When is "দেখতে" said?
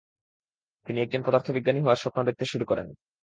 2.23-2.45